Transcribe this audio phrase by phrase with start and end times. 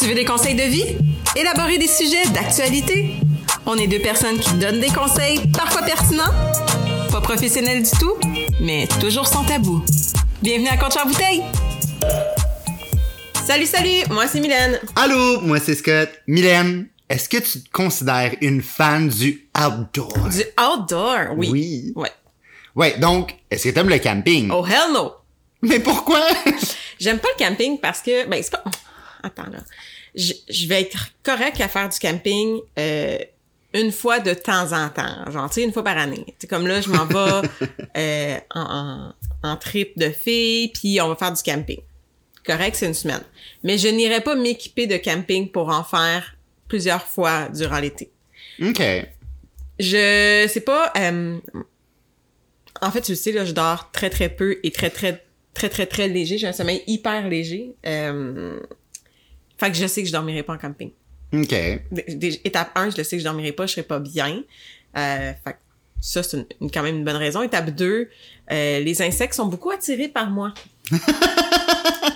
[0.00, 0.96] Tu veux des conseils de vie?
[1.36, 3.16] Élaborer des sujets d'actualité?
[3.66, 6.32] On est deux personnes qui donnent des conseils, parfois pertinents,
[7.12, 8.16] pas professionnels du tout,
[8.62, 9.84] mais toujours sans tabou.
[10.40, 11.42] Bienvenue à Contre bouteille!
[13.44, 14.02] Salut, salut!
[14.08, 14.80] Moi, c'est Mylène.
[14.96, 16.08] Allô, moi c'est Scott.
[16.26, 20.30] Mylène, est-ce que tu te considères une fan du outdoor?
[20.30, 21.50] Du outdoor, oui.
[21.52, 21.92] Oui.
[21.94, 22.12] Ouais.
[22.74, 24.50] Ouais, donc, est-ce que t'aimes le camping?
[24.50, 25.12] Oh, hell no!
[25.60, 26.26] Mais pourquoi?
[26.98, 28.64] J'aime pas le camping parce que, ben, c'est pas...
[29.22, 29.58] Attends, là.
[30.14, 33.18] Je, je vais être correct à faire du camping euh,
[33.72, 35.30] une fois de temps en temps.
[35.30, 36.24] Genre, tu sais, une fois par année.
[36.38, 37.48] C'est comme là, je m'en vais
[37.96, 41.80] euh, en, en, en trip de filles, puis on va faire du camping.
[42.44, 43.22] Correct, c'est une semaine.
[43.62, 46.36] Mais je n'irai pas m'équiper de camping pour en faire
[46.68, 48.10] plusieurs fois durant l'été.
[48.62, 48.82] OK.
[49.78, 50.92] Je sais pas.
[50.98, 51.38] euh,
[52.80, 55.22] en fait, tu le sais, là, je dors très très peu et très très
[55.54, 56.38] très très très léger.
[56.38, 57.72] J'ai un sommeil hyper léger.
[57.86, 58.58] Euh,
[59.60, 60.90] fait que je sais que je dormirai pas en camping.
[61.32, 61.52] OK.
[62.44, 64.42] Étape 1, je le sais que je dormirai pas, je serai pas bien.
[64.96, 65.56] Euh, fait que
[66.00, 67.42] ça, c'est quand même une bonne raison.
[67.42, 68.08] Étape 2,
[68.52, 70.52] euh, les insectes sont beaucoup attirés par moi.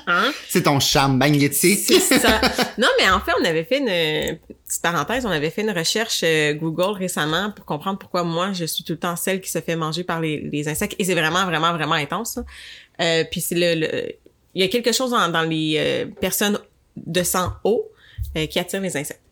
[0.07, 0.33] hein?
[0.49, 1.79] C'est ton charme magnétique.
[1.79, 2.41] C'est ça.
[2.79, 6.23] Non, mais en fait, on avait fait une petite parenthèse, on avait fait une recherche
[6.25, 9.61] euh, Google récemment pour comprendre pourquoi moi je suis tout le temps celle qui se
[9.61, 12.39] fait manger par les, les insectes et c'est vraiment vraiment vraiment intense.
[13.01, 14.13] Euh, puis c'est le, le-
[14.57, 16.59] il y a quelque chose dans, dans les euh, personnes
[16.97, 17.91] de sang haut
[18.37, 19.23] euh, qui attire les insectes.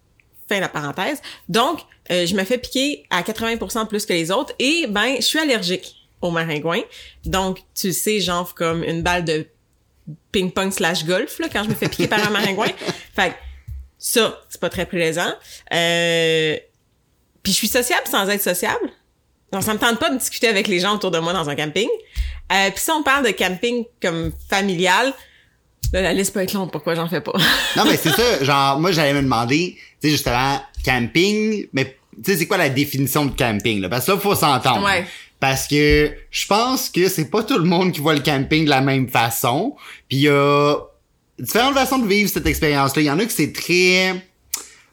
[0.48, 1.20] Fin la parenthèse.
[1.48, 5.22] Donc, euh, je me fais piquer à 80% plus que les autres et ben je
[5.22, 6.82] suis allergique aux maringouins.
[7.24, 9.46] Donc, tu le sais, j'enfle comme une balle de
[10.32, 12.68] ping-pong slash golf là, quand je me fais piquer par un maringouin.
[13.14, 13.34] Fait que
[13.98, 15.32] ça, c'est pas très plaisant.
[15.72, 16.56] Euh,
[17.42, 18.90] puis je suis sociable sans être sociable.
[19.52, 21.54] Donc, ça me tente pas de discuter avec les gens autour de moi dans un
[21.54, 21.88] camping.
[22.52, 25.12] Euh, puis si on parle de camping comme familial,
[25.92, 27.32] la liste peut être longue, pourquoi j'en fais pas?
[27.76, 28.44] non, mais c'est ça.
[28.44, 32.68] Genre, moi, j'allais me demander, tu sais, justement, camping, mais tu sais, c'est quoi la
[32.68, 33.88] définition de camping, là?
[33.88, 34.84] Parce que là, faut s'entendre.
[34.84, 35.06] Ouais.
[35.40, 38.70] Parce que je pense que c'est pas tout le monde qui voit le camping de
[38.70, 39.74] la même façon.
[40.08, 40.76] Puis il y a
[41.38, 43.02] différentes façons de vivre cette expérience-là.
[43.02, 44.24] Il y en a que c'est très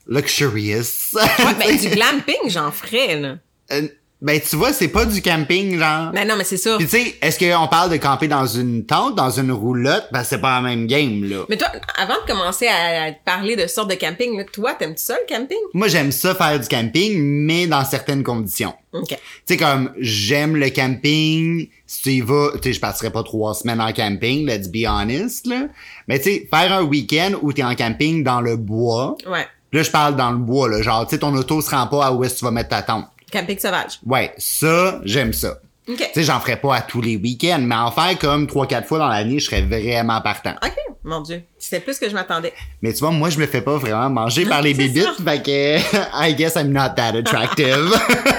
[0.08, 1.14] luxurious.
[1.14, 3.38] ouais, ben, du glamping, j'en ferais, là.
[3.72, 3.88] Euh,
[4.22, 6.12] ben, tu vois, c'est pas du camping, genre.
[6.12, 6.76] Ben non, mais c'est ça.
[6.78, 10.08] Puis tu sais, est-ce qu'on parle de camper dans une tente, dans une roulotte?
[10.12, 11.46] Ben, c'est pas la même game, là.
[11.48, 15.16] Mais toi, avant de commencer à, parler de sortes de camping, là, toi, t'aimes-tu ça,
[15.16, 15.58] le camping?
[15.74, 18.74] Moi, j'aime ça faire du camping, mais dans certaines conditions.
[18.92, 19.08] OK.
[19.08, 19.16] Tu
[19.46, 21.70] sais, comme, j'aime le camping.
[21.88, 24.86] Si tu y vas, tu sais, je partirais pas trois semaines en camping, let's be
[24.86, 25.68] honest, là.
[26.10, 29.16] Mais tu sais, faire un week-end où t'es en camping dans le bois.
[29.26, 29.48] Ouais.
[29.72, 30.82] Là, je parle dans le bois, là.
[30.82, 32.70] Genre, tu sais, ton auto se rend pas à où est-ce que tu vas mettre
[32.70, 33.06] ta tente.
[33.32, 34.00] Camping sauvage.
[34.06, 35.60] Ouais, ça, j'aime ça.
[35.88, 35.98] OK.
[35.98, 38.88] Tu sais, j'en ferais pas à tous les week-ends, mais en faire comme trois, quatre
[38.88, 40.54] fois dans l'année, je serais vraiment partant.
[40.64, 40.76] OK.
[41.04, 41.42] Mon Dieu.
[41.58, 42.54] C'était plus que je m'attendais.
[42.82, 45.78] Mais tu vois, moi, je me fais pas vraiment manger par les bébites, fait que,
[46.30, 47.90] I guess I'm not that attractive.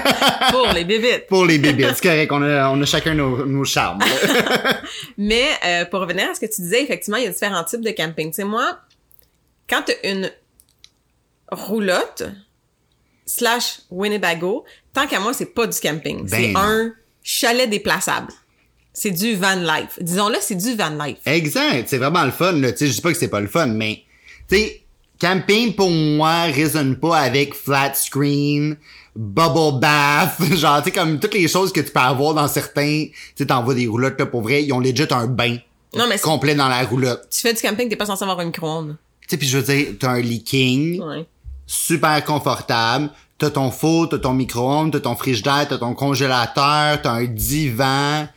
[0.51, 1.27] Pour les bébites.
[1.27, 3.99] Pour les bébites, c'est correct, on a, on a chacun nos, nos charmes.
[5.17, 7.81] Mais euh, pour revenir à ce que tu disais, effectivement, il y a différents types
[7.81, 8.29] de camping.
[8.29, 8.77] Tu sais, moi,
[9.69, 10.31] quand t'as une
[11.51, 12.23] roulotte
[13.25, 16.21] slash Winnebago, tant qu'à moi, c'est pas du camping.
[16.27, 16.59] Ben c'est non.
[16.59, 16.91] un
[17.23, 18.31] chalet déplaçable.
[18.93, 19.97] C'est du van life.
[20.01, 21.19] Disons-le, c'est du van life.
[21.25, 22.71] exact, c'est vraiment le fun, là.
[22.73, 24.03] Tu sais, je dis pas que c'est pas le fun, mais,
[24.49, 24.81] tu sais,
[25.19, 28.75] camping, pour moi, résonne pas avec flat screen,
[29.15, 33.05] bubble bath, genre, tu sais, comme toutes les choses que tu peux avoir dans certains,
[33.05, 35.57] tu sais, t'envoies des roulottes, là, pour vrai, ils ont legit un bain
[35.95, 37.29] Non, mais complet dans la roulotte.
[37.29, 38.97] tu fais du camping, t'es pas censé avoir un micro-ondes.
[39.21, 41.25] Tu sais, puis je veux dire, t'as un lit king, Ouais.
[41.65, 43.09] super confortable.
[43.41, 48.27] T'as ton four, t'as ton micro-ondes, t'as ton frigidaire, t'as ton congélateur, t'as un divan.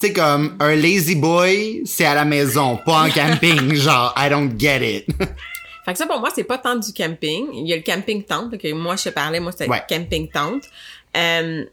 [0.00, 3.74] Tu comme un lazy boy, c'est à la maison, pas en camping.
[3.74, 5.06] genre, I don't get it.
[5.84, 7.46] Fait que ça, pour moi, c'est pas tant du camping.
[7.52, 9.82] Il y a le camping tente, que moi, je te parlais, moi, c'était Ouais.
[9.88, 10.62] camping tente.
[11.16, 11.64] Euh,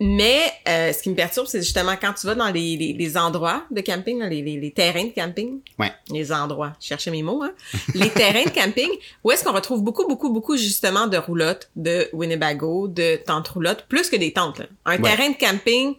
[0.00, 3.16] mais euh, ce qui me perturbe, c'est justement quand tu vas dans les, les, les
[3.16, 5.92] endroits de camping, les, les, les terrains de camping, ouais.
[6.10, 7.52] les endroits, cherchez mes mots, hein,
[7.94, 8.90] les terrains de camping,
[9.22, 13.86] où est-ce qu'on retrouve beaucoup, beaucoup, beaucoup justement de roulottes, de Winnebago, de tentes roulottes,
[13.88, 14.58] plus que des tentes.
[14.58, 14.66] Là.
[14.84, 15.10] Un Ouais.
[15.10, 15.94] terrain de camping,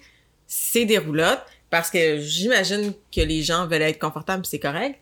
[0.46, 5.00] c'est des roulottes, parce que j'imagine que les gens veulent être confortables, c'est correct.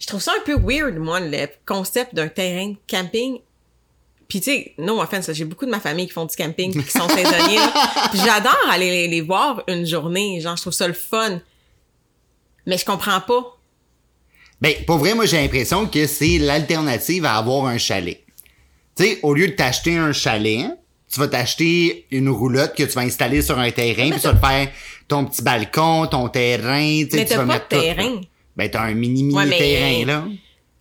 [0.00, 3.40] Je trouve ça un peu weird, moi, le concept d'un terrain de camping.
[4.28, 6.84] Puis tu sais, no offense, j'ai beaucoup de ma famille qui font du camping puis
[6.84, 7.56] qui sont saisonniers.
[7.56, 8.08] là.
[8.10, 11.40] Puis j'adore aller les, les voir une journée, genre je trouve ça le fun.
[12.66, 13.56] Mais je comprends pas.
[14.60, 18.22] Ben, pour vrai, moi, j'ai l'impression que c'est l'alternative à avoir un chalet.
[18.96, 20.66] Tu sais, au lieu de t'acheter un chalet,
[21.10, 24.34] tu vas t'acheter une roulotte que tu vas installer sur un terrain, puis tu vas
[24.34, 24.68] te faire
[25.06, 28.20] ton petit balcon, ton terrain, tu sais, Mais tu t'as vas pas mettre de terrain.
[28.56, 30.24] Ben, t'as un Ouais, mais- terrain, là.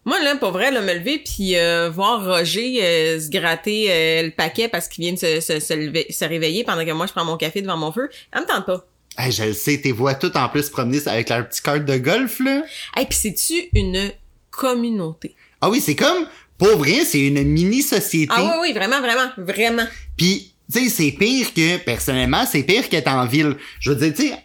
[0.07, 4.23] Moi, là, pour vrai, là, me lever puis euh, voir Roger euh, se gratter euh,
[4.23, 7.07] le paquet parce qu'il vient de se, se, se, lever- se réveiller pendant que moi,
[7.07, 8.85] je prends mon café devant mon feu, ça me tente pas.
[9.17, 11.97] Hey, je le sais, tes vois toutes en plus promener avec leur petit carte de
[11.97, 12.63] golf, là.
[12.95, 14.11] Hey, puis c'est-tu une
[14.49, 15.35] communauté?
[15.59, 16.25] Ah oui, c'est comme,
[16.57, 18.31] pour vrai, c'est une mini-société.
[18.33, 19.87] Ah oui, oui, vraiment, vraiment, vraiment.
[20.15, 23.55] Puis, tu sais, c'est pire que, personnellement, c'est pire qu'être en ville.
[23.81, 24.35] Je veux dire, tu sais,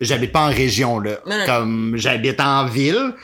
[0.00, 1.18] j'habite pas en région, là.
[1.26, 1.44] Non, non.
[1.46, 3.14] Comme, j'habite en ville.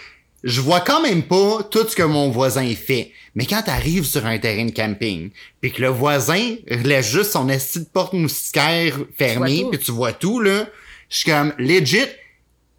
[0.45, 3.13] Je vois quand même pas tout ce que mon voisin fait.
[3.35, 5.31] Mais quand t'arrives sur un terrain de camping,
[5.61, 10.13] puis que le voisin laisse juste son esti de porte moustiquaire fermée, puis tu vois
[10.13, 10.67] tout, là,
[11.11, 12.07] je suis comme, legit,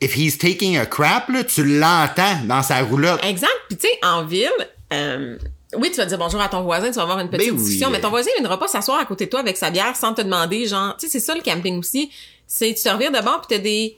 [0.01, 3.23] if he's taking a crap, là, tu l'entends dans sa roulotte.
[3.25, 3.49] Exact.
[3.67, 4.49] Puis tu sais, en ville,
[4.93, 5.37] euh,
[5.75, 7.61] oui, tu vas dire bonjour à ton voisin, tu vas avoir une petite Ben oui.
[7.61, 10.13] discussion, mais ton voisin viendra pas s'asseoir à côté de toi avec sa bière sans
[10.13, 12.09] te demander, genre, tu sais, c'est ça le camping aussi.
[12.47, 13.97] C'est tu te revires de bord puis t'as des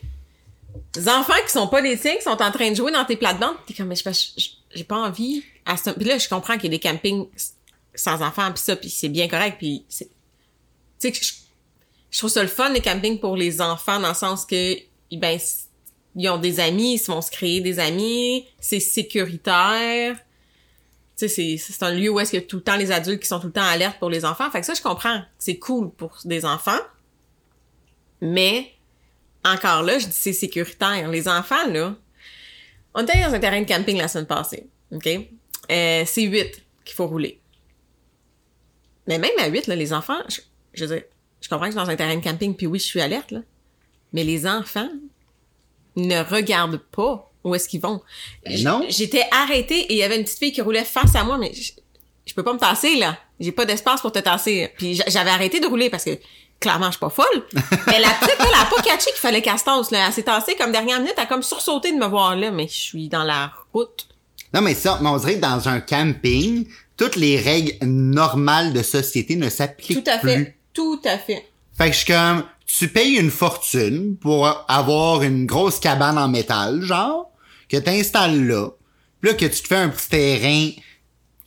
[1.08, 3.56] enfants qui sont pas les tiens, qui sont en train de jouer dans tes plates-bandes.
[3.66, 5.44] T'es comme, mais j'ai pas envie.
[5.66, 5.92] À ce...
[5.92, 7.28] Puis là, je comprends qu'il y a des campings
[7.94, 10.12] sans enfants puis ça, puis c'est bien correct, puis c'est, tu
[11.00, 11.34] sais, que je,
[12.12, 14.76] je trouve ça le fun les campings pour les enfants dans le sens que,
[15.14, 15.40] ben,
[16.16, 20.18] ils ont des amis, ils vont se créer des amis, c'est sécuritaire.
[21.18, 23.40] Tu sais, c'est, un lieu où est-ce a tout le temps les adultes qui sont
[23.40, 24.50] tout le temps alertes pour les enfants.
[24.52, 25.22] Fait que ça, je comprends.
[25.38, 26.80] C'est cool pour des enfants.
[28.20, 28.74] Mais,
[29.44, 31.10] encore là, je dis c'est sécuritaire.
[31.10, 31.96] Les enfants, là,
[32.94, 34.68] on était dans un terrain de camping la semaine passée.
[34.92, 35.08] OK?
[35.08, 37.40] Euh, c'est 8 qu'il faut rouler.
[39.08, 40.42] Mais même à 8, là, les enfants, je,
[40.74, 41.06] je veux dire,
[41.40, 43.32] je comprends que je suis dans un terrain de camping, puis oui, je suis alerte,
[43.32, 43.42] là.
[44.14, 44.90] Mais les enfants
[45.96, 48.02] ne regardent pas où est-ce qu'ils vont.
[48.46, 48.86] Ben non.
[48.90, 51.54] J'étais arrêtée et il y avait une petite fille qui roulait face à moi, mais
[51.54, 51.72] je,
[52.26, 53.18] je peux pas me tasser, là.
[53.40, 54.72] J'ai pas d'espace pour te tasser.
[54.78, 56.18] Puis j'avais arrêté de rouler parce que
[56.62, 57.44] clairement, je suis pas folle.
[57.88, 60.06] Mais la petite, elle, elle a pas catché qu'il fallait qu'elle se tasse, là.
[60.08, 62.68] Elle s'est tassée comme dernière minute, elle a comme sursauté de me voir là, mais
[62.70, 64.08] je suis dans la route.
[64.54, 68.84] Non, mais ça, mais on dirait que dans un camping, toutes les règles normales de
[68.84, 70.30] société ne s'appliquent Tout à plus.
[70.30, 70.58] fait.
[70.74, 71.46] Tout à fait.
[71.78, 76.28] Fait que je suis comme, tu payes une fortune pour avoir une grosse cabane en
[76.30, 77.30] métal, genre,
[77.70, 78.70] que t'installes là,
[79.20, 80.70] puis là que tu te fais un petit terrain.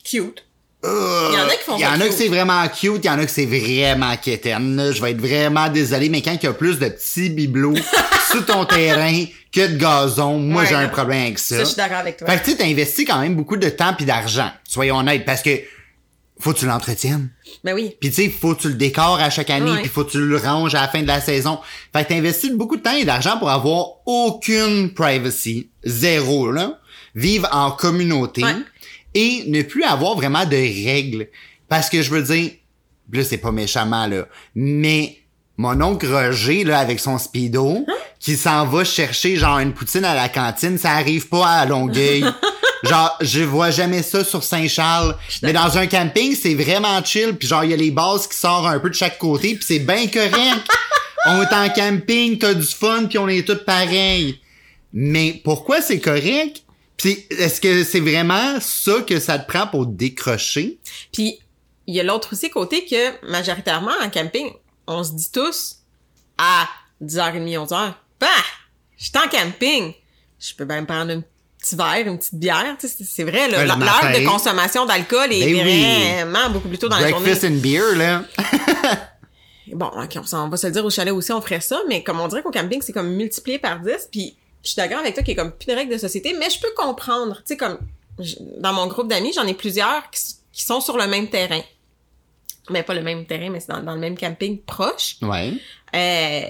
[0.05, 0.45] Cute.
[0.85, 2.67] Euh, Il y en a qui font Il y ça en a que c'est vraiment
[2.69, 4.91] cute, il y en a que c'est vraiment quétaine.
[4.95, 7.75] Je vais être vraiment désolé, mais quand il y a plus de petits bibelots
[8.31, 11.77] sous ton terrain que de gazon, moi Ouais, j'ai un problème avec Ça, je suis
[11.77, 12.29] d'accord avec toi.
[12.29, 14.51] Fait que tu sais, t'investis quand même beaucoup de temps pis d'argent.
[14.69, 15.51] Soyons honnêtes, parce que
[16.41, 17.31] faut que tu l'entretiennes.
[17.63, 17.95] Ben oui.
[18.01, 20.19] Puis tu sais, faut que tu le décores à chaque année, puis faut que tu
[20.21, 21.61] le ranges à la fin de la saison.
[21.95, 26.79] Fait que t'investis beaucoup de temps et d'argent pour avoir aucune privacy, zéro là,
[27.15, 28.57] vivre en communauté Ouais.
[29.15, 31.29] Et ne plus avoir vraiment de règles.
[31.69, 32.51] Parce que je veux dire,
[33.13, 35.19] là c'est pas méchamment là, mais
[35.57, 37.95] mon oncle Roger là avec son speedo Hein?
[38.25, 42.25] qui s'en va chercher genre une poutine à la cantine, ça arrive pas à Longueuil.
[42.83, 47.47] genre je vois jamais ça sur Saint-Charles, mais dans un camping, c'est vraiment chill puis
[47.47, 49.79] genre il y a les bases qui sortent un peu de chaque côté puis c'est
[49.79, 50.67] bien correct.
[51.27, 54.41] on est en camping, t'as du fun puis on est tous pareils.
[54.93, 56.64] Mais pourquoi c'est correct?
[56.97, 60.79] Puis est-ce que c'est vraiment ça que ça te prend pour décrocher?
[61.13, 61.39] Puis
[61.87, 64.51] il y a l'autre aussi côté que majoritairement en camping,
[64.87, 65.77] on se dit tous
[66.39, 66.69] à
[67.03, 68.27] 10h30, 11h, bah,
[68.97, 69.93] je suis en camping.
[70.39, 71.23] Je peux bien me prendre un
[71.59, 72.77] petit verre, une petite bière.
[72.79, 75.83] Tu sais, c'est- vrai, l'heure de consommation d'alcool est Ben oui.
[76.23, 77.25] vraiment beaucoup plus tôt dans la journée.
[77.25, 78.25] Breakfast and beer, là.
[79.73, 82.21] Bon, ok, on va se le dire au chalet aussi, on ferait ça, mais comme
[82.21, 85.23] on dirait qu'au camping, c'est comme multiplié par 10, puis je suis d'accord avec toi
[85.23, 87.57] qu'il y a comme plus de règles de société, mais je peux comprendre, tu sais,
[87.57, 87.79] comme,
[88.19, 90.21] j- dans mon groupe d'amis, j'en ai plusieurs qui,
[90.65, 91.61] sont sur le même terrain.
[92.71, 95.17] Mais pas le même terrain, mais c'est dans, dans le même camping proche.
[95.21, 95.53] Ouais.
[95.95, 96.47] Euh,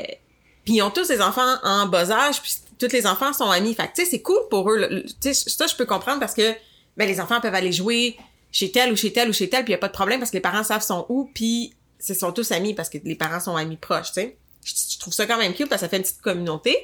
[0.64, 3.74] puis ils ont tous des enfants en bas âge, puis tous les enfants sont amis.
[3.74, 5.02] Fait que, tu sais, c'est cool pour eux.
[5.20, 6.54] Tu sais, ça, je peux comprendre parce que,
[6.96, 8.16] ben, les enfants peuvent aller jouer
[8.52, 10.30] chez tel ou chez tel ou chez tel, puis y a pas de problème parce
[10.30, 11.74] que les parents savent sont où, puis
[12.08, 14.36] ils sont tous amis parce que les parents sont amis proches, tu sais.
[14.62, 16.76] Je, je trouve ça quand même cute parce que ça fait une petite communauté.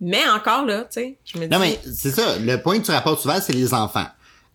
[0.00, 1.50] Mais encore là, tu sais, je me dis...
[1.52, 2.38] Non, mais c'est ça.
[2.38, 4.06] Le point que tu rapportes souvent, c'est les enfants.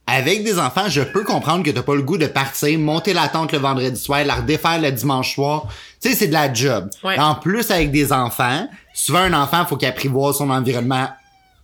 [0.07, 3.27] Avec des enfants, je peux comprendre que t'as pas le goût de partir, monter la
[3.27, 5.67] tente le vendredi soir, la redéfaire le dimanche soir.
[6.01, 6.89] Tu sais, c'est de la job.
[7.03, 7.17] Ouais.
[7.19, 11.07] En plus, avec des enfants, souvent un enfant, faut qu'il apprivoise son environnement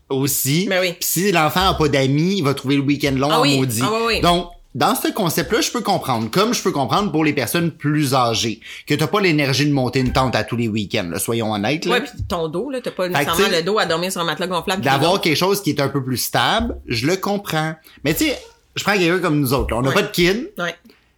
[0.09, 0.67] aussi.
[0.67, 0.93] Ben oui.
[0.93, 3.57] Puis si l'enfant a pas d'amis, il va trouver le week-end long Ah oui.
[3.59, 3.81] maudit.
[3.83, 4.21] Ah oui, oui.
[4.21, 6.29] Donc, dans ce concept-là, je peux comprendre.
[6.31, 9.99] Comme je peux comprendre pour les personnes plus âgées, que t'as pas l'énergie de monter
[9.99, 11.85] une tente à tous les week-ends, là, soyons honnêtes.
[11.85, 11.91] Là.
[11.93, 14.47] Ouais, puis ton dos, là, t'as pas nécessairement le dos à dormir sur un matelas
[14.47, 14.81] gonflable.
[14.81, 17.75] d'avoir quelque chose qui est un peu plus stable, je le comprends.
[18.05, 18.39] Mais tu sais,
[18.75, 19.71] je prends quelqu'un comme nous autres.
[19.71, 19.77] là.
[19.77, 19.95] On n'a Ouais.
[19.95, 20.49] pas de kid.
[20.57, 20.75] Ouais.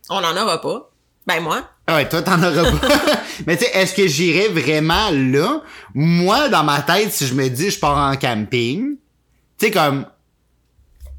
[0.09, 0.89] On en aura pas.
[1.27, 1.61] Ben, moi.
[1.87, 2.87] Ah ouais, toi, t'en auras pas.
[3.47, 5.61] Mais tu sais, est-ce que j'irais vraiment là?
[5.93, 8.95] Moi, dans ma tête, si je me dis je pars en camping,
[9.59, 10.05] tu sais, comme,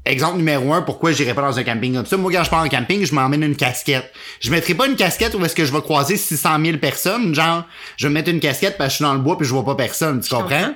[0.05, 2.17] exemple numéro un, pourquoi j'irais pas dans un camping comme ça?
[2.17, 4.11] Moi, quand je pars en camping, je m'emmène une casquette.
[4.39, 7.33] Je mettrai pas une casquette où est-ce que je vais croiser 600 000 personnes.
[7.33, 7.65] Genre,
[7.97, 9.65] je vais mettre une casquette parce que je suis dans le bois puis je vois
[9.65, 10.21] pas personne.
[10.21, 10.47] Tu comprends?
[10.47, 10.75] comprends?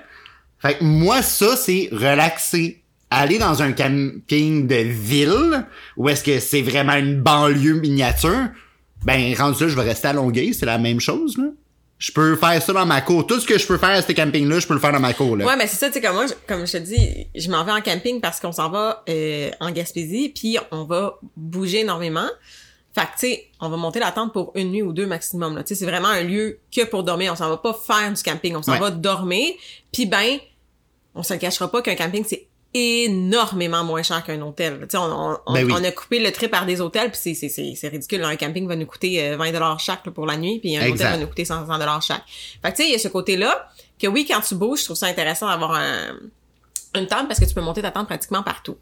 [0.59, 2.81] Fait que moi, ça, c'est relaxer.
[3.11, 5.65] Aller dans un camping de ville,
[5.97, 8.49] où est-ce que c'est vraiment une banlieue miniature,
[9.03, 11.45] ben, rendu là, je vais rester à Longueuil, c'est la même chose, là.
[11.99, 13.27] Je peux faire ça dans ma cour.
[13.27, 15.13] Tout ce que je peux faire à ce camping-là, je peux le faire dans ma
[15.13, 15.45] cour, là.
[15.45, 17.63] Ouais, mais c'est ça, tu sais, comme moi, je- comme je te dis, je m'en
[17.65, 22.27] vais en camping parce qu'on s'en va euh, en Gaspésie, puis on va bouger énormément.
[22.95, 25.57] Fait que, tu sais, on va monter la tente pour une nuit ou deux maximum.
[25.59, 27.33] Tu sais, c'est vraiment un lieu que pour dormir.
[27.33, 28.79] On s'en va pas faire du camping, on s'en Ouais.
[28.79, 29.53] va dormir.
[29.91, 30.39] Puis ben,
[31.15, 34.79] on se le cachera pas qu'un camping, c'est énormément moins cher qu'un hôtel.
[34.81, 35.73] Tu sais, on, on, Ben oui.
[35.75, 38.23] on a coupé le trip par des hôtels, puis c'est- c'est c'est- c'est ridicule.
[38.23, 40.81] Un camping va nous coûter euh, 20 dollars chaque là, pour la nuit, puis un
[40.81, 40.93] Exact.
[40.95, 42.23] hôtel va nous coûter 100 dollars chaque.
[42.61, 43.69] Fait que tu sais, il y a ce côté-là
[44.01, 46.15] que oui, quand tu bouges, je trouve ça intéressant d'avoir un,
[46.95, 48.77] une tente parce que tu peux monter ta tente pratiquement partout.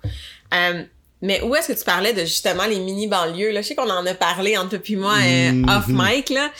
[0.53, 0.83] Euh,
[1.21, 3.89] mais où est-ce que tu parlais de justement les mini banlieues là Je sais qu'on
[3.89, 5.69] en a parlé entre toi puis moi euh, Mhm.
[5.69, 6.51] off mic là.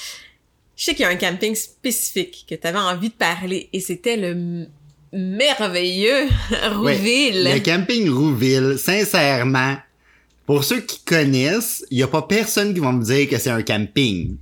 [0.76, 3.80] Je sais qu'il y a un camping spécifique que tu avais envie de parler et
[3.80, 4.68] c'était le
[5.14, 6.68] merveilleux Ouais.
[6.96, 7.44] Rouville.
[7.44, 9.76] Le camping Rouville, sincèrement,
[10.46, 13.50] pour ceux qui connaissent, il y a pas personne qui va me dire que c'est
[13.50, 14.38] un camping.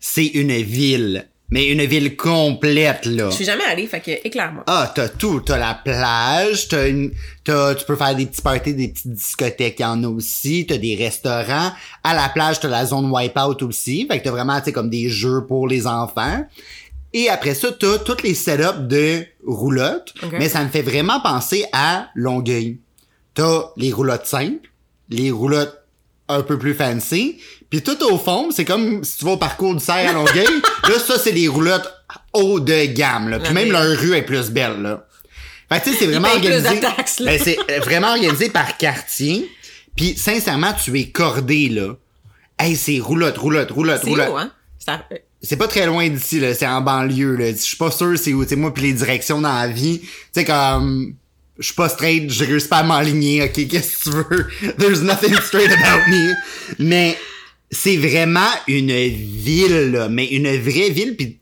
[0.00, 1.28] C'est une ville.
[1.50, 3.30] Mais une ville complète, là.
[3.30, 4.64] Je suis jamais allée, fait que éclaire-moi.
[4.66, 5.40] Ah, t'as tout.
[5.40, 7.10] T'as la plage, t'as une,
[7.42, 10.66] t'as, tu peux faire des petits parties, des petites discothèques, il y en a aussi.
[10.68, 11.72] T'as des restaurants.
[12.04, 14.06] À la plage, t'as la zone wipeout aussi.
[14.06, 16.46] Fait que t'as vraiment, tu sais, comme des jeux pour les enfants.
[17.14, 20.12] Et après ça, t'as tous les setups de roulottes.
[20.22, 20.32] Ok.
[20.38, 22.78] Mais ça me fait vraiment penser à Longueuil.
[23.34, 24.68] T'as les roulottes simples,
[25.08, 25.74] les roulottes
[26.28, 27.40] un peu plus fancy.
[27.70, 30.46] Puis tout au fond, c'est comme si tu vas au parcours du cerf à Longueuil.
[30.88, 31.90] là, ça, c'est les roulottes
[32.34, 33.28] haut de gamme.
[33.30, 33.38] Là.
[33.38, 34.82] Puis même leur rue est plus belle.
[34.82, 35.06] Là.
[35.70, 36.80] Fait que tu sais, c'est vraiment organisé.
[37.24, 39.50] Ben, c'est vraiment organisé par quartier.
[39.96, 41.94] Puis sincèrement, tu es cordé, là.
[42.58, 44.28] Hey, c'est roulotte, roulotte, roulotte, roulotte.
[44.36, 44.52] hein?
[44.86, 46.54] À- euh, C'est pas très loin d'ici, là.
[46.54, 47.52] C'est en banlieue, là.
[47.52, 48.42] Je suis pas sûr c'est où.
[48.42, 50.00] Tu sais, moi, puis les directions dans la vie.
[50.00, 51.14] Tu sais, comme...
[51.58, 53.42] Je suis pas straight, je réussis pas à m'enligner.
[53.42, 54.74] OK, qu'est-ce que tu veux?
[54.78, 56.34] There's nothing straight about me.
[56.78, 57.16] Mais
[57.70, 60.08] c'est vraiment une ville, là.
[60.08, 61.16] Mais une vraie ville.
[61.16, 61.38] Puis,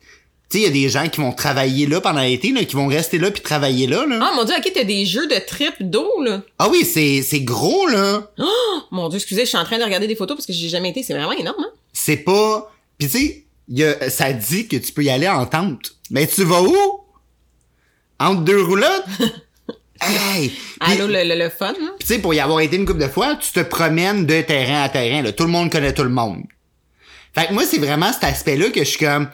[0.48, 2.76] tu sais, il y a des gens qui vont travailler là pendant l'été, là, qui
[2.76, 4.20] vont rester là puis travailler là, là.
[4.22, 6.42] Oh mon dieu, ok, t'as des jeux de trip d'eau, là.
[6.58, 8.30] Ah oui, c'est c'est gros, là.
[8.38, 10.68] Oh, mon dieu, excusez, je suis en train de regarder des photos parce que j'ai
[10.68, 11.02] jamais été.
[11.02, 11.70] C'est vraiment énorme, hein?
[11.92, 12.72] C'est pas...
[12.96, 15.96] Puis tu sais, y a- ça dit que tu peux y aller en tente.
[16.10, 16.76] Mais tu vas où?
[18.18, 19.04] Entre deux roulottes?
[20.00, 20.52] hey!
[20.80, 21.94] Allô, le, le, le fun, hein?
[22.00, 24.82] Tu sais, pour y avoir été une couple de fois, tu te promènes de terrain
[24.82, 25.22] à terrain.
[25.22, 25.32] Là.
[25.32, 26.44] Tout le monde connaît tout le monde.
[27.34, 29.28] Fait que moi, c'est vraiment cet aspect-là que je suis comme...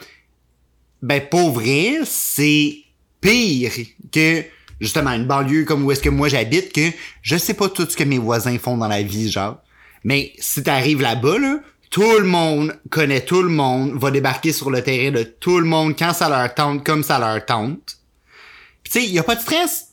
[1.01, 2.77] Ben, pour vrai, c'est
[3.21, 3.71] pire
[4.11, 4.43] que,
[4.79, 6.89] justement, une banlieue comme où est-ce que moi j'habite, que
[7.21, 9.57] je sais pas tout ce que mes voisins font dans la vie, genre.
[10.05, 11.59] Mais si t'arrives là-bas, là,
[11.93, 15.65] tout le monde connaît tout le monde, va débarquer sur le terrain de tout le
[15.65, 17.97] monde quand ça leur tente, comme ça leur tente.
[18.83, 19.89] Tu sais, y a pas de stress.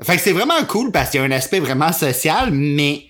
[0.00, 3.04] Fait que c'est vraiment cool parce qu'il y a un aspect vraiment social, mais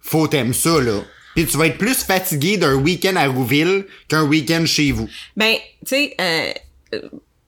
[0.00, 1.02] faut t'aimer ça, là.
[1.34, 5.06] Puis tu vas être plus fatigué d'un week-end à Rouville qu'un week-end chez vous.
[5.36, 6.52] Ben, tu sais, euh,
[6.94, 7.02] euh,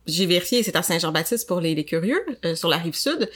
[0.07, 3.31] j'ai vérifié, c'est à Saint-Jean-Baptiste pour les, les curieux, euh, sur la rive sud.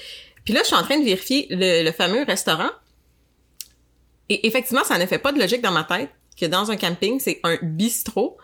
[0.44, 2.70] Puis là, je suis en train de vérifier le, le fameux restaurant.
[4.28, 7.20] Et effectivement, ça ne fait pas de logique dans ma tête que dans un camping,
[7.20, 8.36] c'est un bistrot.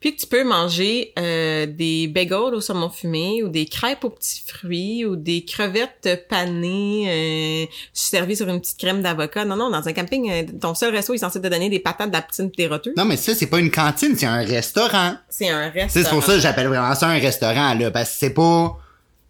[0.00, 4.10] Puis que tu peux manger euh, des bagels au saumon fumé ou des crêpes aux
[4.10, 9.44] petits fruits ou des crevettes panées euh, servies sur une petite crème d'avocat.
[9.44, 12.10] Non, non, dans un camping, euh, ton seul resto est censé te donner des patates,
[12.10, 12.94] de la poutine des roteux.
[12.96, 15.16] Non, mais ça, c'est pas une cantine, c'est un restaurant.
[15.28, 16.04] C'est un restaurant.
[16.04, 18.78] C'est pour ça que j'appelle vraiment ça un restaurant, là, parce que c'est pas...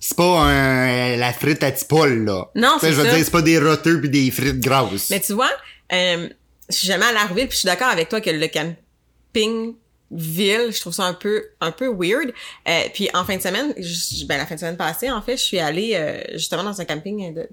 [0.00, 2.50] C'est pas un, la frite à Tipol, là.
[2.54, 3.14] Non, c'est Je veux ça.
[3.16, 5.10] dire, c'est pas des roteux pis des frites grasses.
[5.10, 5.50] Mais tu vois,
[5.92, 6.28] euh,
[6.68, 9.75] je suis jamais à Rouville, puis je suis d'accord avec toi que le camping
[10.10, 12.32] ville, je trouve ça un peu un peu weird.
[12.68, 15.37] Euh, puis en fin de semaine, je- ben la fin de semaine passée, en fait,
[15.37, 17.48] je suis allée euh, justement dans un camping de,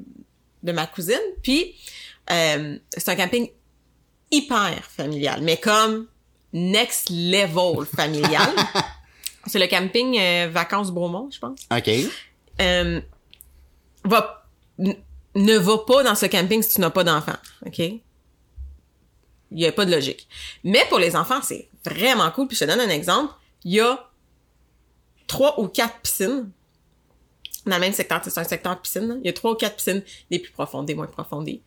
[0.64, 1.20] de ma cousine.
[1.44, 1.76] Puis
[2.32, 3.50] euh, c'est un camping
[4.32, 6.08] hyper familial, mais comme
[6.54, 8.50] next level familial.
[9.48, 11.90] c'est le camping euh, Vacances Bromont, je pense OK.
[12.62, 13.02] euh,
[14.06, 14.48] va,
[14.80, 17.82] ne va pas dans ce camping si tu n'as pas d'enfants, OK?
[19.52, 20.28] Il y a pas de logique.
[20.64, 22.48] Mais pour les enfants, c'est vraiment cool.
[22.48, 23.34] Puis je te donne un exemple.
[23.64, 24.10] Il y a
[25.28, 26.50] trois ou quatre piscines
[27.66, 28.22] dans le même secteur.
[28.24, 29.08] C'est un secteur piscine.
[29.08, 29.16] là.
[29.22, 31.46] Il y a trois ou quatre piscines, des plus profondes, des moins profondes.
[31.46, 31.62] des-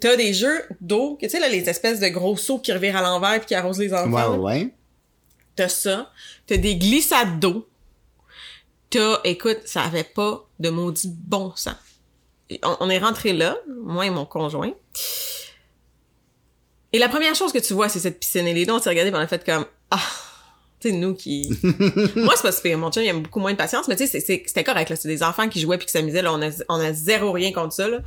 [0.00, 2.96] T'as des jeux d'eau, que tu sais, là, les espèces de gros seaux qui revirent
[2.96, 4.36] à l'envers puis qui arrosent les enfants.
[4.36, 4.74] Ouais, ouais.
[5.56, 6.10] T'as ça.
[6.46, 7.68] T'as des glissades d'eau.
[8.90, 11.74] T'as, écoute, ça avait pas de maudit bon sens.
[12.62, 14.72] on, on est rentré là, moi et mon conjoint.
[16.94, 18.46] Et la première chose que tu vois, c'est cette piscine.
[18.46, 19.98] Et les deux, on s'est regardés, puis on a fait comme, ah,
[20.80, 21.50] tu sais, nous qui...
[22.14, 22.78] moi, c'est pas super.
[22.78, 24.90] Mon chum, il a beaucoup moins de patience, mais tu sais, c'est- c'est- c'était correct,
[24.90, 24.96] là.
[24.96, 26.32] C'est des enfants qui jouaient puis qui s'amusaient, là.
[26.32, 27.98] On a, on a zéro rien contre ça, là.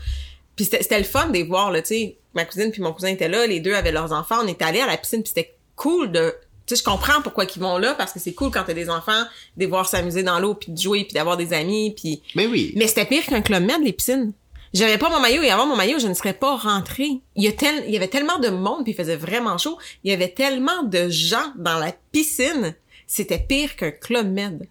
[0.56, 2.18] Puis c'était c'était le fun de les voir, là, tu sais.
[2.34, 4.38] Ma cousine puis mon cousin étaient là, les deux avaient leurs enfants.
[4.44, 6.34] On était allés à la piscine, puis c'était cool de...
[6.66, 8.90] Tu sais, je comprends pourquoi ils vont là, parce que c'est cool quand t'as des
[8.90, 9.22] enfants,
[9.58, 12.22] de les voir s'amuser dans l'eau, puis de jouer, puis d'avoir des amis, puis...
[12.36, 12.74] Mais oui.
[12.76, 14.34] Mais c'était pire qu'un club med, les piscines.
[14.74, 17.22] J'avais pas mon maillot et avant mon maillot, je ne serais pas rentrée.
[17.36, 17.48] Il y,
[17.96, 19.78] avait tellement de monde puis il faisait vraiment chaud.
[20.04, 22.76] Il y avait tellement de gens dans la piscine.
[23.08, 24.68] C'était pire qu'un club med.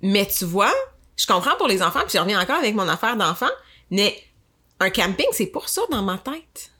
[0.00, 0.72] Mais tu vois,
[1.16, 3.50] je comprends pour les enfants puis je reviens encore avec mon affaire d'enfant,
[3.90, 4.16] mais
[4.80, 6.70] un camping, c'est pour ça dans ma tête.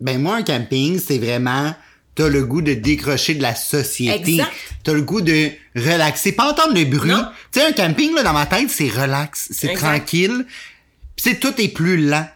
[0.00, 1.74] Ben moi, un camping, c'est vraiment
[2.20, 4.32] t'as le goût de décrocher de la société.
[4.32, 4.52] Exact.
[4.84, 7.12] T'as le goût de relaxer, pas entendre le bruit.
[7.50, 10.44] Tu sais, un camping, là, dans ma tête, c'est relax, c'est tranquille.
[11.16, 12.28] Pis c'est tout est plus lent.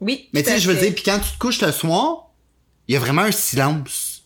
[0.00, 0.28] Oui.
[0.34, 2.30] Mais tu sais, je veux dire, puis quand tu te couches le soir,
[2.86, 4.24] il y a vraiment un silence.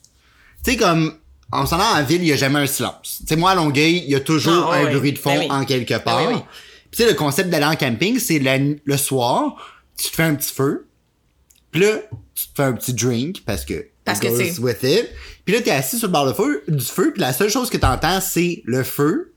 [0.64, 1.14] Tu sais, comme,
[1.52, 3.18] en s'en allant en ville, il y a jamais un silence.
[3.20, 5.40] Tu sais, moi, à Longueuil, il y a toujours Non, un bruit de fond Ben
[5.42, 5.46] oui.
[5.48, 6.24] en quelque part.
[6.24, 6.42] Ben oui, oui.
[6.90, 9.56] Puis tu sais, le concept d'aller en camping, c'est le soir,
[9.96, 10.88] tu te fais un petit feu,
[11.70, 11.98] puis là,
[12.34, 15.08] tu te fais un petit drink, parce que Parce que c'est- with it.
[15.44, 17.70] Puis là, t'es assis sur le bord de feu, du feu, puis la seule chose
[17.70, 19.32] que t'entends, c'est le feu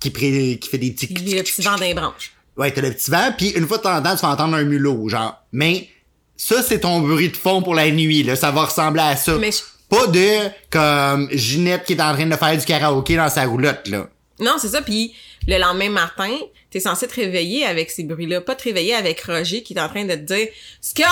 [0.00, 1.06] qui, pré- qui fait des petits...
[1.08, 2.32] Le petit vent des branches.
[2.56, 4.56] Ouais, t'as le petit vent, puis une fois de temps en temps, tu vas entendre
[4.56, 5.36] un mulot, genre.
[5.52, 5.88] Mais
[6.36, 8.36] ça, c'est ton bruit de fond pour la nuit, là.
[8.36, 9.36] Ça va ressembler à ça.
[9.38, 13.28] Mais je- Pas de, comme, Ginette qui est en train de faire du karaoké dans
[13.28, 14.08] sa roulotte, là.
[14.40, 14.80] Non, c'est ça.
[14.82, 15.14] Puis
[15.46, 16.30] le lendemain matin,
[16.70, 19.88] t'es censé te réveiller avec ces bruits-là, pas te réveiller avec Roger qui est en
[19.88, 20.48] train de te dire
[20.80, 21.04] Scott,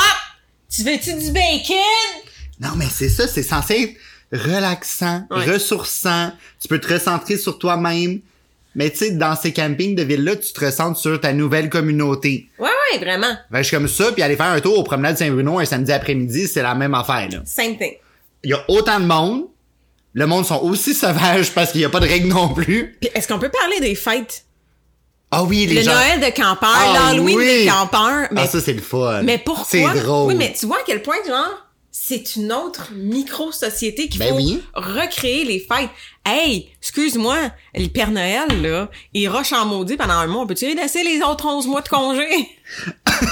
[0.75, 1.77] tu veux-tu du bacon?
[2.61, 3.97] Non, mais c'est ça, c'est censé
[4.33, 5.45] être relaxant, Ouais.
[5.51, 6.33] ressourçant.
[6.61, 8.21] Tu peux te recentrer sur toi-même.
[8.77, 12.49] Mais tu sais, dans ces campings de ville-là, tu te recentres sur ta nouvelle communauté.
[12.59, 13.35] Ouais, ouais, vraiment.
[13.51, 15.91] Que je suis comme ça, puis aller faire un tour au promenade Saint-Bruno un samedi
[15.91, 17.39] après-midi, c'est la même affaire, là.
[17.45, 17.95] Same thing.
[18.45, 19.47] Il y a autant de monde.
[20.13, 22.97] Le monde sont aussi sauvages parce qu'il y a pas de règles non plus.
[23.01, 24.45] Puis est-ce qu'on peut parler des fêtes?
[25.33, 25.93] Ah oui, les Le gens.
[25.95, 27.47] Noël de campeur, Ah l'Halloween oui.
[27.47, 28.29] des campeurs.
[28.33, 29.23] Mais, Ah, ça, c'est le fun.
[29.23, 29.65] mais pourquoi?
[29.69, 30.29] C'est drôle.
[30.33, 34.37] Oui, mais tu vois à quel point, genre, c'est une autre micro-société qu'il Ben faut
[34.37, 34.63] oui.
[34.75, 35.91] recréer les fêtes.
[36.25, 37.37] Hey, excuse-moi,
[37.75, 40.47] le Père Noël, là, il roche en maudit pendant un mois.
[40.47, 42.49] Peux-tu laisser les autres 11 mois de congé?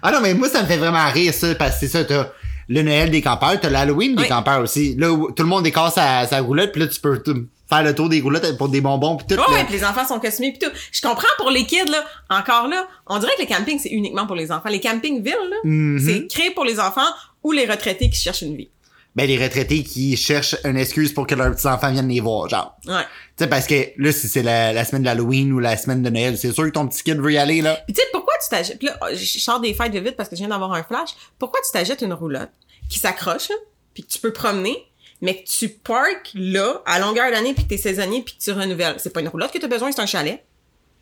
[0.00, 2.28] Ah non, mais moi, ça me fait vraiment rire, ça, parce que c'est ça, t'as
[2.68, 4.28] le Noël des campeurs, t'as l'Halloween des Oui.
[4.28, 4.94] campeurs aussi.
[4.96, 7.82] Là, où tout le monde décasse sa, sa roulotte, puis là, tu peux tout- faire
[7.82, 9.34] le tour des roulottes pour des bonbons, puis tout.
[9.36, 9.44] Là.
[9.50, 10.70] ouais, puis les enfants sont costumés pis tout.
[10.92, 12.04] Je comprends pour les kids, là.
[12.30, 14.68] Encore là, on dirait que le camping, c'est uniquement pour les enfants.
[14.70, 15.98] Les campings villes, là, Mhm.
[15.98, 17.00] c'est créé pour les enfants
[17.42, 18.70] ou les retraités qui cherchent une vie?
[19.16, 22.76] Ben, les retraités qui cherchent une excuse pour que leurs petits-enfants viennent les voir, genre.
[22.86, 23.02] Ouais.
[23.36, 26.10] Tu sais, parce que là, si c'est la, la semaine d'Halloween ou la semaine de
[26.10, 27.80] Noël, c'est sûr que ton petit kid veut y aller, là.
[27.86, 28.78] Puis tu sais, pourquoi tu t'achètes...
[28.78, 31.10] Puis là, je sors des fêtes de vite parce que je viens d'avoir un flash.
[31.38, 32.50] Pourquoi tu t'achètes une roulotte
[32.88, 33.56] qui s'accroche, là,
[33.92, 34.76] puis que tu peux promener,
[35.20, 38.52] mais que tu parques là, à longueur d'année, puis que t'es saisonnier, puis que tu
[38.52, 38.96] renouvelles?
[38.98, 40.44] C'est pas une roulotte que t'as besoin, c'est un chalet.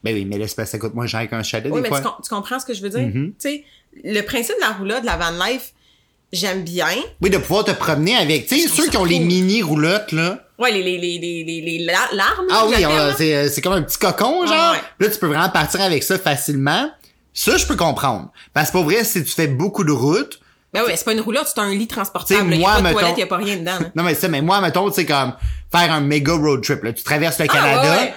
[0.05, 1.99] Ben oui, mais que ça coûte moins cher qu'un chalet, Oui, des mais fois.
[2.01, 3.01] tu, com- tu comprends ce que je veux dire?
[3.01, 3.33] Mhm.
[3.41, 3.65] Tu sais,
[4.05, 5.73] le principe de la roulotte, de la van life,
[6.33, 6.89] j'aime bien.
[7.21, 10.43] Oui, de pouvoir te promener avec, tu sais, ceux qui ont les mini roulottes, là.
[10.59, 12.47] Ouais, les, les, les, les, les, les la- larmes.
[12.51, 12.75] Ah oui,
[13.19, 14.55] c'est, euh, c'est comme un petit cocon, genre.
[14.57, 15.07] Ah ouais.
[15.07, 16.91] Là, tu peux vraiment partir avec ça facilement.
[17.35, 18.31] Ça, je peux comprendre.
[18.55, 20.41] Parce que pour vrai, si tu fais beaucoup de routes,
[20.73, 22.41] Ben oui, c'est pas une roulotte, c'est un lit transportable.
[22.41, 22.57] T'sais, là.
[22.57, 23.79] Il a moi, pas de mettons- toilette, il y a pas rien dedans.
[23.81, 23.87] là.
[23.95, 25.33] non mais ça, mais moi, mettons, tu sais, comme
[25.73, 26.93] faire un méga road trip, là.
[26.93, 27.83] Tu traverses le Ah, Canada.
[27.83, 28.15] ouais, ouais.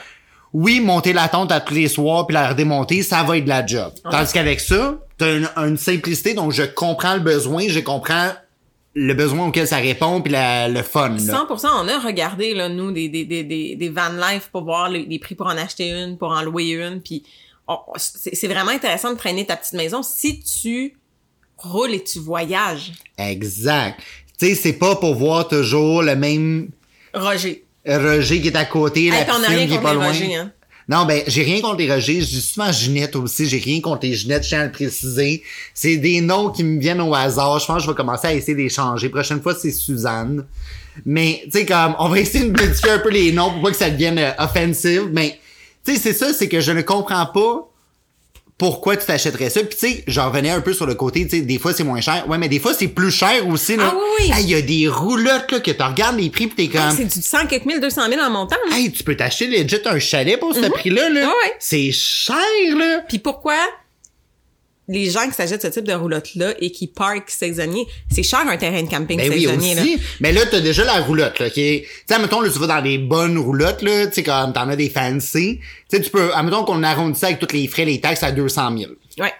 [0.51, 3.49] Oui, monter la tente à tous les soirs puis la redémonter, ça va être de
[3.49, 3.93] la job.
[4.09, 8.31] Tandis qu'avec ça, t'as une, une simplicité, donc je comprends le besoin, je comprends
[8.95, 11.17] le besoin auquel ça répond puis la- le fun, là.
[11.19, 13.43] 100%, on a regardé, là, nous, des, des, des,
[13.75, 16.69] des, van life pour voir les, les prix pour en acheter une, pour en louer
[16.71, 17.23] une, puis
[17.97, 20.97] c'est vraiment intéressant de traîner ta petite maison si tu
[21.59, 22.93] roules et tu voyages.
[23.17, 23.99] Exact.
[24.39, 26.69] Tu sais, c'est pas pour voir toujours le même
[27.13, 27.63] Roger.
[27.85, 29.83] Roger qui est à côté, la Hey, puis on a piscine rien qui est contre
[29.83, 30.07] pas les loin.
[30.07, 30.51] Roger, hein.
[30.89, 32.19] Non, ben, j'ai rien contre les Roger.
[32.19, 33.47] Je dis souvent Ginette aussi.
[33.47, 35.43] J'ai rien contre les Ginettes, je tiens à le préciser.
[35.75, 37.59] C'est des noms qui me viennent au hasard.
[37.59, 39.09] Je pense que je vais commencer à essayer de les changer.
[39.09, 40.45] Prochaine fois, c'est Suzanne.
[41.05, 43.71] Mais, tu sais, comme, on va essayer de modifier un peu les noms pour pas
[43.71, 45.09] que ça devienne euh, offensive.
[45.13, 45.39] Mais,
[45.85, 47.68] tu sais, c'est ça, c'est que je ne comprends pas
[48.59, 49.61] pourquoi tu t'achèterais ça?
[49.63, 51.83] Puis, tu sais, j'en revenais un peu sur le côté, tu sais, des fois, c'est
[51.85, 52.25] moins cher.
[52.27, 53.89] Ouais, mais des fois, c'est plus cher aussi, là.
[53.91, 54.31] Ah oui, oui.
[54.37, 56.89] Hey, il y a des roulottes, là, que tu regardes les prix pis t'es Ah,
[56.89, 56.97] comme...
[56.97, 58.57] c'est du 100 quelques mille, 200 000 en montant.
[58.69, 58.77] là.
[58.77, 61.21] Hey, tu peux t'acheter legit un chalet pour ce prix-là, là.
[61.21, 61.53] Ouais, ouais.
[61.57, 62.35] C'est cher,
[62.77, 62.99] là.
[63.07, 63.55] Puis pourquoi
[64.89, 68.57] les gens qui s'achètent ce type de roulotte-là et qui parkent saisonnier, c'est cher un
[68.57, 69.81] terrain de camping Ben oui, saisonnier, là.
[69.83, 69.99] aussi.
[70.19, 71.81] Mais là, t'as déjà la roulotte, là, qui est...
[71.81, 74.67] Tu sais, admettons, là, tu vas dans des bonnes roulottes, là, tu sais, comme t'en
[74.67, 75.59] as des fancy.
[75.89, 76.33] Tu sais, tu peux...
[76.33, 78.91] Admettons qu'on arrondit ça avec tous les frais, les taxes à 200 000.
[79.19, 79.31] Ouais.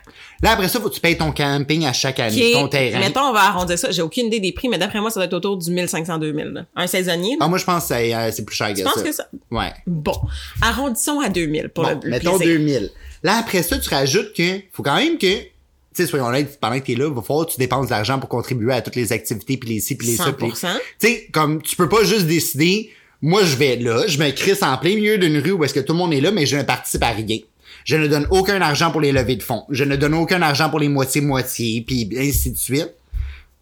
[0.42, 3.00] Là, après ça, faut que tu payes ton camping à chaque année, ton terrain.
[3.00, 3.92] mettons, on va arrondir ça.
[3.92, 6.66] J'ai aucune idée des prix, mais d'après moi, ça doit être autour du 1500-2000, là.
[6.76, 7.38] Un saisonnier, là.
[7.42, 8.92] Ah, moi, je pense que c'est euh, c'est plus cher que Je ça.
[8.94, 9.28] pense que ça?
[9.52, 9.72] Ouais.
[9.86, 10.16] Bon.
[10.62, 12.58] Arrondissons à 2000 pour Bon, le, le mettons plaisir.
[12.58, 12.92] 2000.
[13.24, 14.62] Là, après ça, tu rajoutes que...
[14.72, 15.28] Faut quand même que...
[15.42, 15.50] Tu
[15.94, 18.20] sais, soyons honnêtes, pendant que t'es là, il va falloir que tu dépenses de l'argent
[18.20, 20.68] pour contribuer à toutes les activités, puis les ci, puis les ça, puis les- 100%.
[21.00, 24.62] Tu sais, comme, tu peux pas juste décider, moi, je vais là, je me crisse
[24.64, 26.56] en plein milieu d'une rue où est-ce que tout le monde est là, mais je
[26.56, 27.40] ne participe à rien.
[27.86, 29.66] Je ne donne aucun argent pour les levées de fonds.
[29.70, 32.94] Je ne donne aucun argent pour les moitiés-moitiés, puis ainsi de suite.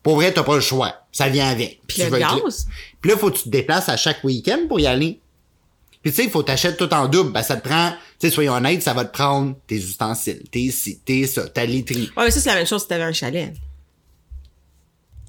[0.04, 0.94] Pour vrai, t'as pas le choix.
[1.12, 1.82] Ça vient avec.
[1.88, 2.20] Puis le là.
[2.20, 2.68] gaz?
[3.02, 5.20] Puis là, faut que tu te déplaces à chaque week-end pour y aller.
[6.02, 7.34] Puis tu sais, il faut t'acheter tout en double.
[7.34, 10.72] Ben, ça te prend, tu sais, soyons honnêtes, ça va te prendre tes ustensiles, tes
[10.72, 12.10] ci, tes ça, ta literie.
[12.16, 13.54] Ouais, mais ça, c'est la même chose si t'avais un chalet.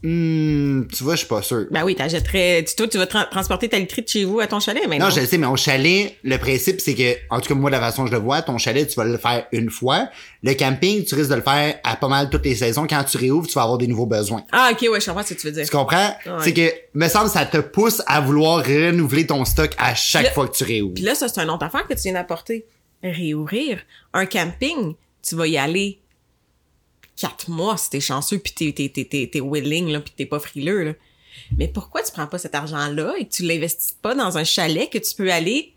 [0.02, 1.66] Hmm, tu vois, je suis pas sûr.
[1.70, 4.46] Ben oui, t'achèterais, tu, toi, tu vas tra- transporter ta literie de chez vous à
[4.46, 7.40] ton chalet, mais Non, je le sais, mais au chalet, le principe, c'est que, en
[7.40, 9.18] tout cas, moi, de la façon que je le vois, ton chalet, tu vas le
[9.18, 10.08] faire une fois.
[10.44, 12.86] Le camping, tu risques de le faire à pas mal toutes les saisons.
[12.88, 14.44] Quand tu réouvres, tu vas avoir des nouveaux besoins.
[14.52, 15.64] Ah, ok, ouais, je comprends ce que tu veux dire.
[15.64, 16.14] Tu comprends?
[16.26, 16.32] Ouais.
[16.42, 20.30] C'est que, me semble, ça te pousse à vouloir renouveler ton stock à chaque là-
[20.30, 20.94] fois que tu réouvres.
[20.94, 22.64] Puis là, ça, c'est une autre affaire que tu viens d'apporter.
[23.02, 23.78] Réouvrir.
[24.12, 24.94] Un camping,
[25.28, 25.98] tu vas y aller
[27.20, 30.26] quatre mois si t'es chanceux puis t'es, t'es, t'es, t'es, t'es willing, là, puis t'es
[30.26, 30.92] pas frileux, là.
[31.56, 34.90] Mais pourquoi tu prends pas cet argent-là et que tu l'investis pas dans un chalet
[34.90, 35.72] que tu peux aller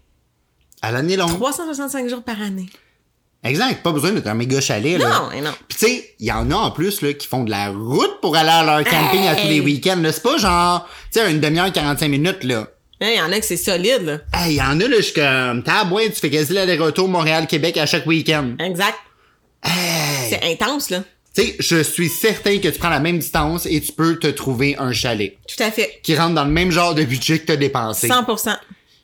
[0.81, 1.29] À l'année longue.
[1.37, 2.67] 365 jours par année?
[3.43, 3.81] Exact.
[3.81, 5.09] Pas besoin d'être un méga chalet, là.
[5.09, 5.51] Non, et non.
[5.67, 8.19] Puis tu sais, il y en a en plus là qui font de la route
[8.21, 9.95] pour aller à leur camping à tous les week-ends.
[10.01, 10.11] là.
[10.11, 12.67] C'est pas genre, tu sais, une demi-heure, 45 minutes, là.
[13.01, 14.19] Hein, Il y en a que c'est solide, là.
[14.33, 17.85] Hey, il y en a, là, comme, tab, ouais, tu fais quasi l'aller-retour Montréal-Québec à
[17.87, 18.55] chaque week-end.
[18.59, 18.97] Exact.
[20.29, 21.03] C'est intense, là.
[21.33, 24.27] Tu sais, je suis certain que tu prends la même distance et tu peux te
[24.27, 25.99] trouver un chalet Tout à fait.
[26.03, 28.09] qui rentre dans le même genre de budget que t'as dépensé.
[28.09, 28.57] 100%.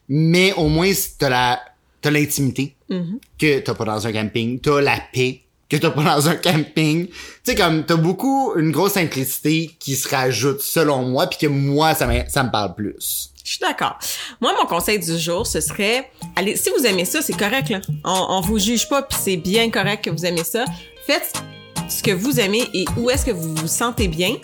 [0.10, 1.62] Mais au moins, t'as la,
[2.02, 3.20] t'as l'intimité Mm-hmm.
[3.38, 7.08] que t'as pas dans un camping, t'as la paix que t'as pas dans un camping.
[7.08, 7.14] Tu
[7.44, 11.94] sais, comme, t'as beaucoup, une grosse simplicité qui se rajoute, selon moi, puis que moi,
[11.96, 13.32] ça me, ça me parle plus.
[13.44, 14.00] Je suis d'accord.
[14.40, 17.82] Moi, mon conseil du jour, ce serait, allez, si vous aimez ça, c'est correct, là.
[18.06, 20.64] On, on vous juge pas, puis c'est bien correct que vous aimez ça.
[21.06, 21.34] Faites
[21.90, 24.36] ce que vous aimez et où est-ce que vous vous sentez bien.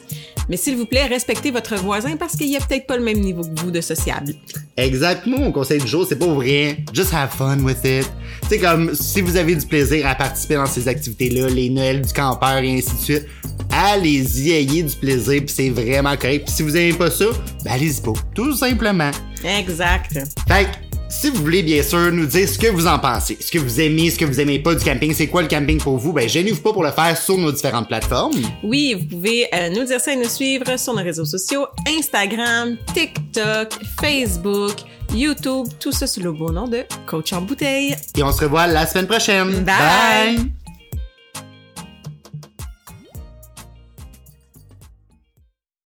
[0.50, 3.20] Mais s'il vous plaît, respectez votre voisin parce qu'il y a peut-être pas le même
[3.20, 4.34] niveau que vous de sociable.
[4.76, 6.78] Exactement, mon conseil du jour, c'est pas vrai.
[6.94, 8.12] Just have fun with it.
[8.50, 12.14] Sais, comme, si vous avez du plaisir à participer dans ces activités-là, les Noëls du
[12.14, 13.26] campeur et ainsi de suite,
[13.72, 16.46] allez-y, ayez du plaisir, puis c'est vraiment correct.
[16.46, 17.26] Puis si vous aimez pas ça,
[17.64, 18.14] ben allez-y pas.
[18.36, 19.12] Tout simplement.
[19.46, 20.14] Exact.
[20.48, 20.70] Fait que,
[21.14, 23.80] si vous voulez bien sûr nous dire ce que vous en pensez, ce que vous
[23.80, 26.28] aimez, ce que vous aimez pas du camping, c'est quoi le camping pour vous, ben
[26.28, 28.34] gênez-vous pas pour le faire sur nos différentes plateformes.
[28.64, 32.78] Oui, vous pouvez euh, nous dire ça et nous suivre sur nos réseaux sociaux, Instagram,
[32.94, 34.76] TikTok, Facebook,
[35.14, 37.96] YouTube, tout ça sous le beau nom de Coach en bouteille.
[38.18, 39.64] Et on se revoit la semaine prochaine.
[39.64, 40.63] Bye.